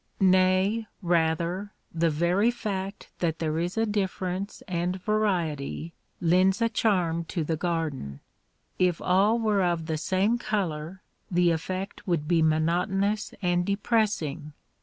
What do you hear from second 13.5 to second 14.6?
depressing.